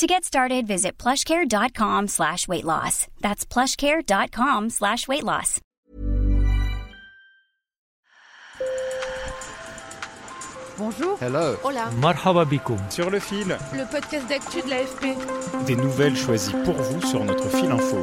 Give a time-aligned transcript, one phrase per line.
[0.00, 3.06] To get started, visit plushcare.com slash weight loss.
[3.20, 5.60] That's plushcare.com slash weight loss.
[10.78, 11.18] Bonjour.
[11.20, 11.54] Hello.
[11.62, 11.90] Hola.
[12.00, 12.78] Marhaba bikoum.
[12.88, 13.58] Sur le fil.
[13.74, 15.66] Le podcast d'actu de l'AFP.
[15.66, 18.00] Des nouvelles choisies pour vous sur notre fil info.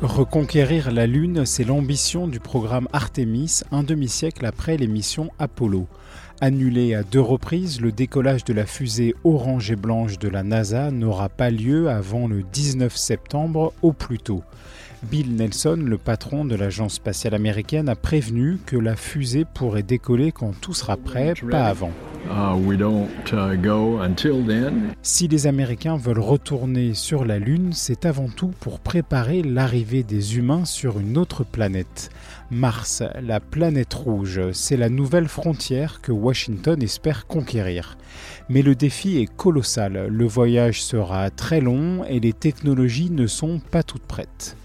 [0.00, 5.88] Reconquérir la Lune, c'est l'ambition du programme Artemis un demi-siècle après l'émission Apollo.
[6.40, 10.90] Annulé à deux reprises, le décollage de la fusée orange et blanche de la NASA
[10.90, 14.42] n'aura pas lieu avant le 19 septembre au plus tôt.
[15.04, 20.32] Bill Nelson, le patron de l'agence spatiale américaine, a prévenu que la fusée pourrait décoller
[20.32, 21.92] quand tout sera prêt, pas avant.
[22.24, 23.08] Uh, uh,
[25.02, 30.36] si les Américains veulent retourner sur la Lune, c'est avant tout pour préparer l'arrivée des
[30.36, 32.10] humains sur une autre planète.
[32.50, 37.98] Mars, la planète rouge, c'est la nouvelle frontière que Washington espère conquérir.
[38.48, 43.58] Mais le défi est colossal, le voyage sera très long et les technologies ne sont
[43.58, 44.56] pas toutes prêtes.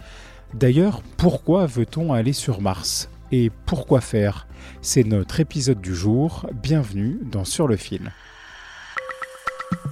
[0.53, 3.09] D'ailleurs, pourquoi veut-on aller sur Mars?
[3.31, 4.47] Et pourquoi faire?
[4.81, 6.47] C'est notre épisode du jour.
[6.53, 8.13] Bienvenue dans Sur le fil.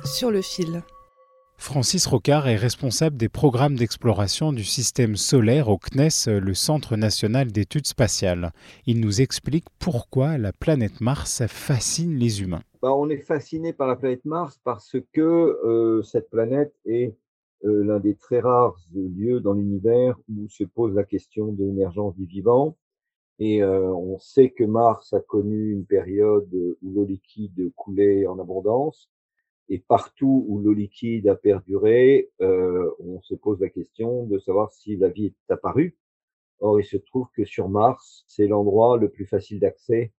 [0.05, 0.83] Sur le fil.
[1.57, 7.51] Francis Rocard est responsable des programmes d'exploration du système solaire au CNES, le Centre national
[7.51, 8.51] d'études spatiales.
[8.85, 12.63] Il nous explique pourquoi la planète Mars fascine les humains.
[12.81, 17.17] Bah, on est fasciné par la planète Mars parce que euh, cette planète est
[17.65, 22.15] euh, l'un des très rares lieux dans l'univers où se pose la question de l'émergence
[22.15, 22.77] du vivant.
[23.39, 28.39] Et euh, on sait que Mars a connu une période où l'eau liquide coulait en
[28.39, 29.09] abondance.
[29.67, 34.71] Et partout où l'eau liquide a perduré, euh, on se pose la question de savoir
[34.71, 35.97] si la vie est apparue.
[36.59, 40.13] Or, il se trouve que sur Mars, c'est l'endroit le plus facile d'accès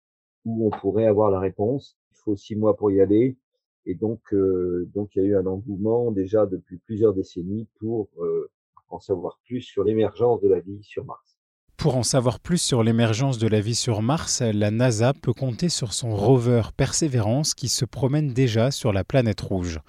[0.45, 1.97] où on pourrait avoir la réponse.
[2.11, 3.37] Il faut six mois pour y aller.
[3.85, 8.09] Et donc, euh, donc il y a eu un engouement déjà depuis plusieurs décennies pour
[8.19, 8.51] euh,
[8.89, 11.36] en savoir plus sur l'émergence de la vie sur Mars.
[11.77, 15.69] Pour en savoir plus sur l'émergence de la vie sur Mars, la NASA peut compter
[15.69, 19.79] sur son rover Perseverance qui se promène déjà sur la planète rouge.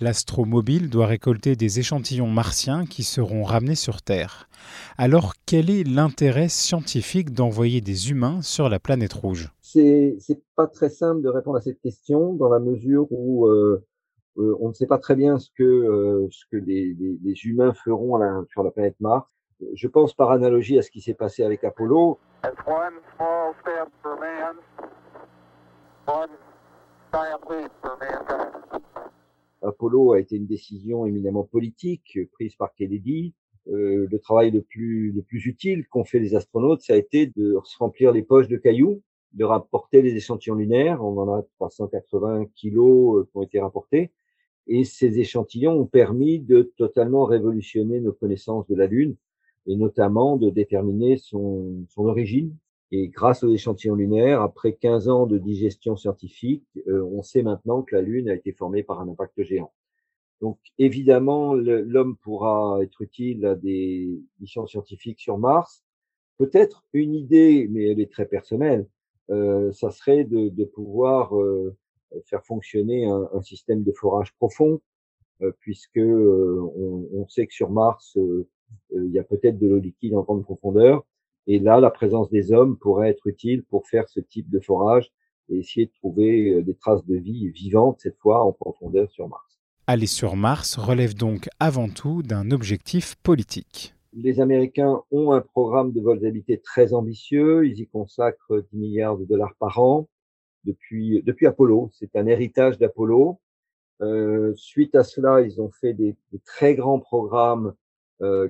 [0.00, 4.48] L'astromobile doit récolter des échantillons martiens qui seront ramenés sur Terre.
[4.98, 9.52] Alors, quel est l'intérêt scientifique d'envoyer des humains sur la planète rouge?
[9.62, 10.18] C'est
[10.56, 13.86] pas très simple de répondre à cette question dans la mesure où euh,
[14.38, 18.18] euh, on ne sait pas très bien ce que euh, les, les, humains feront
[18.50, 19.28] sur la planète Mars.
[19.74, 22.18] Je pense par analogie à ce qui s'est passé avec Apollo.
[29.62, 33.34] Apollo a été une décision éminemment politique prise par Kennedy.
[33.68, 37.32] Euh, le travail le plus le plus utile qu'ont fait les astronautes, ça a été
[37.34, 39.02] de se remplir les poches de cailloux
[39.36, 41.04] de rapporter les échantillons lunaires.
[41.04, 44.12] On en a 380 kilos euh, qui ont été rapportés.
[44.66, 49.16] Et ces échantillons ont permis de totalement révolutionner nos connaissances de la Lune
[49.66, 52.54] et notamment de déterminer son, son origine.
[52.92, 57.82] Et grâce aux échantillons lunaires, après 15 ans de digestion scientifique, euh, on sait maintenant
[57.82, 59.72] que la Lune a été formée par un impact géant.
[60.40, 65.82] Donc évidemment, l'homme pourra être utile à des missions scientifiques sur Mars.
[66.38, 68.86] Peut-être une idée, mais elle est très personnelle,
[69.30, 71.76] euh, ça serait de, de pouvoir euh,
[72.26, 74.80] faire fonctionner un, un, système de forage profond,
[75.42, 78.16] euh, puisque on, on, sait que sur Mars,
[79.04, 81.04] il y a peut-être de l'eau liquide en grande profondeur.
[81.46, 85.10] Et là, la présence des hommes pourrait être utile pour faire ce type de forage
[85.48, 89.60] et essayer de trouver des traces de vie vivantes, cette fois en profondeur sur Mars.
[89.86, 95.92] Aller sur Mars relève donc avant tout d'un objectif politique les Américains ont un programme
[95.92, 97.66] de vols habités très ambitieux.
[97.66, 100.08] Ils y consacrent 10 milliards de dollars par an
[100.64, 101.90] depuis, depuis Apollo.
[101.92, 103.38] C'est un héritage d'Apollo.
[104.00, 107.74] Euh, suite à cela, ils ont fait des, très grands programmes euh,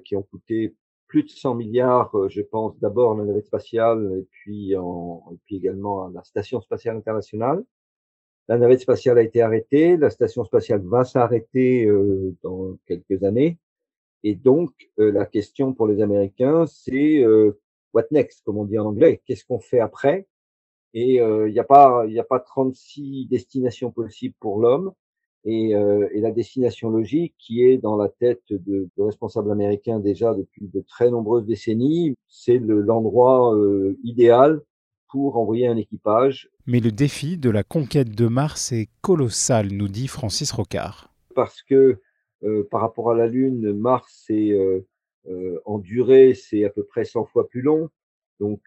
[0.05, 0.75] qui ont coûté
[1.09, 5.39] plus de 100 milliards, euh, je pense d'abord la navette spatiale et puis, en, et
[5.45, 7.65] puis également la station spatiale internationale.
[8.49, 13.59] La navette spatiale a été arrêtée, la station spatiale va s'arrêter euh, dans quelques années.
[14.23, 17.61] Et donc, euh, la question pour les Américains, c'est euh,
[17.93, 19.23] what next, comme on dit en anglais?
[19.25, 20.27] Qu'est-ce qu'on fait après?
[20.95, 24.93] Et il euh, n'y a pas, il a pas 36 destinations possibles pour l'homme.
[25.47, 30.01] Et, euh, et, la destination logique qui est dans la tête de, de responsables américains
[30.01, 34.61] déjà depuis de très nombreuses décennies, c'est l'endroit euh, idéal
[35.09, 36.51] pour envoyer un équipage.
[36.67, 41.15] Mais le défi de la conquête de Mars est colossal, nous dit Francis Rocard.
[41.35, 42.01] Parce que
[42.45, 44.87] euh, par rapport à la Lune, Mars, c'est euh,
[45.29, 47.89] euh, en durée, c'est à peu près 100 fois plus long.
[48.39, 48.61] Donc,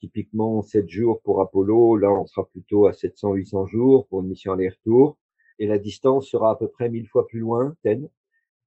[0.00, 1.98] typiquement, 7 jours pour Apollo.
[1.98, 5.16] Là, on sera plutôt à 700-800 jours pour une mission aller-retour
[5.62, 8.08] et la distance sera à peu près mille fois plus lointaine.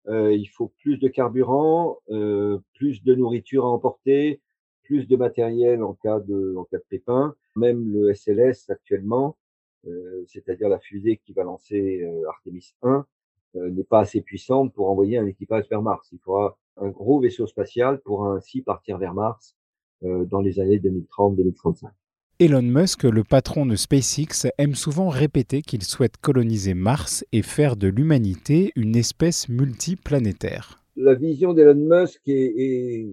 [0.08, 4.40] Euh, il faut plus de carburant, euh, plus de nourriture à emporter,
[4.84, 7.36] plus de matériel en cas de, en cas de pépin.
[7.58, 9.36] Même le SLS actuellement,
[9.88, 13.06] euh, c'est-à-dire la fusée qui va lancer euh, Artemis 1,
[13.58, 16.08] euh, n'est pas assez puissante pour envoyer un équipage vers Mars.
[16.14, 19.58] Il faudra un gros vaisseau spatial pour ainsi partir vers Mars
[20.02, 21.90] dans les années 2030-2035.
[22.38, 27.78] Elon Musk, le patron de SpaceX, aime souvent répéter qu'il souhaite coloniser Mars et faire
[27.78, 30.84] de l'humanité une espèce multiplanétaire.
[30.98, 33.08] La vision d'Elon Musk est,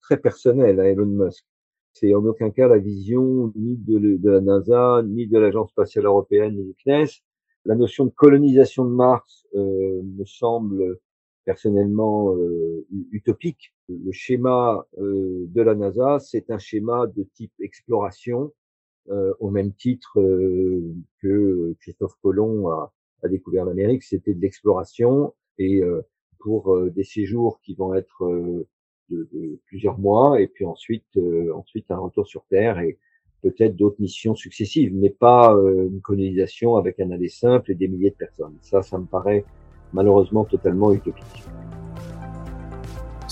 [0.00, 1.44] très personnelle à Elon Musk.
[1.92, 6.56] C'est en aucun cas la vision ni de, la NASA, ni de l'Agence spatiale européenne,
[6.56, 7.22] ni du CNES.
[7.64, 10.98] La notion de colonisation de Mars euh, me semble
[11.44, 13.72] personnellement euh, utopique.
[13.88, 18.52] Le schéma euh, de la NASA, c'est un schéma de type exploration
[19.10, 22.92] au même titre euh, que Christophe Colomb a,
[23.22, 26.02] a découvert l'Amérique, c'était de l'exploration et euh,
[26.38, 28.22] pour des séjours qui vont être
[29.08, 31.18] de, de, plusieurs mois et puis ensuite
[31.54, 32.98] ensuite un retour sur Terre et
[33.40, 38.10] peut-être d'autres missions successives, mais pas une colonisation avec un aller simple et des milliers
[38.10, 38.58] de personnes.
[38.60, 39.46] Ça, ça me paraît
[39.94, 41.44] malheureusement totalement utopique.